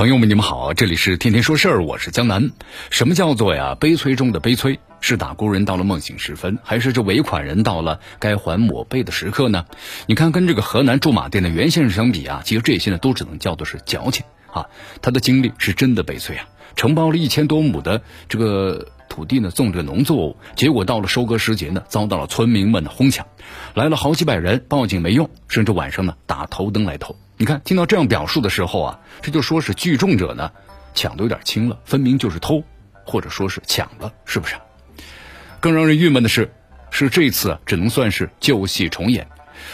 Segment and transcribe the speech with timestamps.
[0.00, 2.52] 朋友们，你们好，这里是天天说事儿，我是江南。
[2.88, 3.76] 什么叫做呀？
[3.78, 4.80] 悲催中的悲催。
[5.02, 9.66] 是打工人到了梦醒时分，还是这尾款人到了该还抹背的时刻呢？
[10.06, 14.64] 你看，跟这个河南驻马店的袁先生相比啊，其实这些呢都只能叫做是矫情啊。
[15.02, 23.26] 他的经历是真的悲催啊，承包了一千多亩的这个土地呢，种着农作物，结果到了收割时节呢，遭到了村民们的哄抢，
[23.74, 27.16] 来了好几百人，报警没用，甚至晚上呢打头灯来偷。
[27.40, 30.52] 你看，听到这样表述的时候啊，这就说是聚众者呢
[30.92, 32.62] 抢的有点轻了，分明就是偷，
[33.06, 34.56] 或者说是抢了，是不是？
[35.58, 36.52] 更让人郁闷的是，
[36.90, 39.26] 是这次只能算是旧戏重演。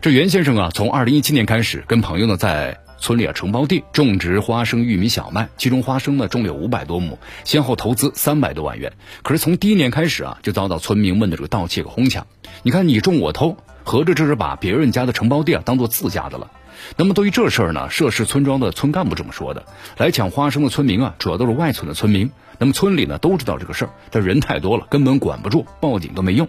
[0.00, 8.92] 这袁先生啊，从二零一七年开始，跟朋友呢在村里啊承包地种植花生、玉米、小麦，其中花生呢种了五百多亩，先后投资三百多万元。
[9.24, 12.28] 可是从第一年开始啊，就遭到村民们的这个盗窃和哄抢。
[12.62, 16.52] 你看你种我偷，合着这是把别人家的承包地啊当做自家的了。
[16.96, 19.64] 那么对于这事儿呢，涉事村庄的村干部这么说的：
[19.96, 22.30] 来抢花生的村民啊，主要都是外村的村民。
[22.60, 26.48] 那么村里呢都知道这个事儿，但人太多了，根本管不住，报警都没用。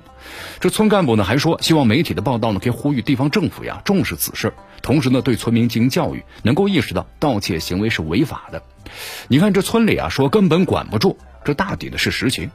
[0.59, 8.63] 这村干部呢还说，希望媒体的报道呢可以呼吁地方政府呀重视此事，同时呢对村民进行教育，能够意识到盗窃行为是违法的。
[9.27, 12.49] 你看这村里啊说根本管不住，这大抵的是实情。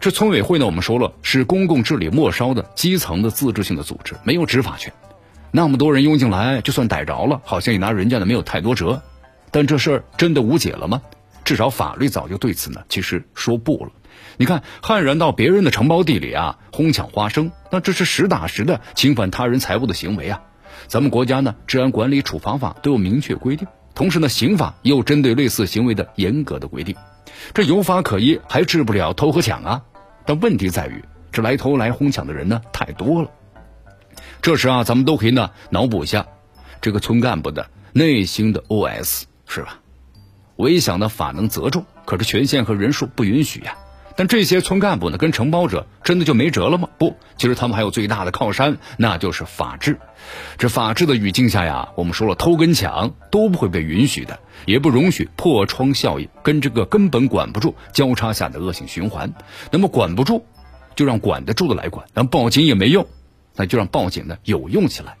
[0.00, 4.94] 这村委会呢我们说了是公共治理末梢的基层的自治性的组织，没有执法权。
[5.56, 9.00] 那么多人拥进来，就算逮着了，好像也拿人家的没有太多辙。
[9.52, 11.00] 但这事儿真的无解了吗？
[11.44, 13.92] 至少法律早就对此呢，其实说不了。
[14.36, 20.42] 你看，悍然到别人的承包地里啊，哄抢花生，那这是实打实的侵犯他人财物的行为啊！
[20.88, 26.96] 咱们国家呢，治安管理处罚法都有明确规定，同时呢，刑法也有针对类似行为的严格的规定。
[27.52, 29.82] 这有法可依，还治不了偷和抢啊！
[30.26, 33.30] 但问题在于，这来偷来哄抢的人呢，太多了。
[34.44, 36.26] 这时啊，咱们都可以呢脑补一下
[36.82, 39.80] 这个村干部的内心的 OS，是吧？
[40.56, 43.78] 我一想呢，法能责众，可是权限和人数不允许呀。
[44.16, 46.90] 但这些村干部呢，跟承包者真的就没辙了吗？
[46.98, 49.98] 不，其实他们还有最大的靠山，那就是法治。
[50.58, 59.32] 这法治的语境下呀，我们说了，偷跟抢都不会被允许的，也不容许破窗效应跟这个根本管不住交叉下的恶性循环。
[59.70, 60.44] 那么管不住，
[60.96, 63.06] 就让管得住的来管，但报警也没用，
[63.56, 65.16] 那就让报警呢有用起来。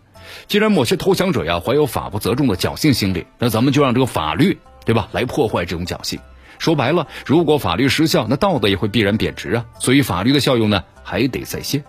[0.46, 4.58] 既然某些投降者呀怀有法不责众的侥幸心理，那咱们就让这个法律。
[4.86, 5.08] 对吧？
[5.12, 6.20] 来破坏这种侥幸。
[6.58, 9.64] 说白了，如果法律失效，那道德也会必然贬值啊。
[9.78, 11.82] 所以法律的效用呢，还得在先。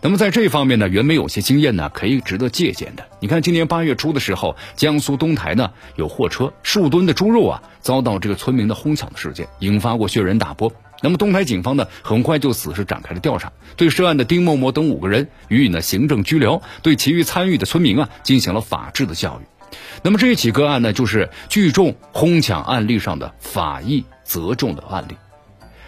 [0.00, 3.06] 那么在这方面呢，袁枚有些经验呢，可以值得借鉴的。
[3.20, 10.72] 你看，今年八月初的时候，江苏东台呢有货车数吨的猪肉啊，遭到这个村民的哄抢的事件，引发过轩然大波。
[11.02, 19.76] 那么东台警方呢，很快就此事展开了调查，对涉案的丁某某等五个人予以呢行政拘留，对其余参与的村民啊进行了法治的教育。
[20.02, 25.16] 那么这一起个案呢，就是聚众哄抢案例上的法益责重的案例。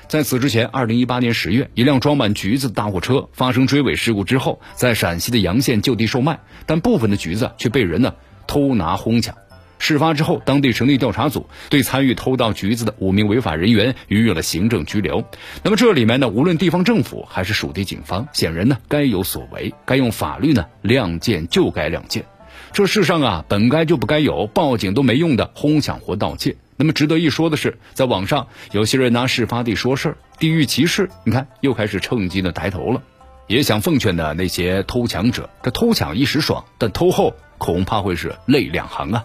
[0.08, 8.14] 在此之前，二零一八年十月，一辆装满橘子的大货车发生追尾事故之后，在陕西的洋县就地售卖，但部分的橘子却被人呢
[8.46, 9.34] 偷拿哄抢。
[9.82, 15.24] 事发之后，当地成立调查组，对参与偷盗橘子的五名违法人员予以了行政拘留。
[15.64, 22.24] 那么这里面呢，无论地方政府还是属地警方，显然呢该有所为，该用法律呢亮剑就该亮剑。
[22.72, 26.56] 这世上啊，本该就不该有报警都没用的哄抢或盗窃。
[26.76, 33.02] 那么值得一说的是，在网上有些人拿事发地说事儿，地域歧视，你看又开始趁机的抬头了。
[33.48, 39.24] 也想奉劝的那些偷抢者，这偷抢一时爽，但偷后恐怕会是泪两行啊！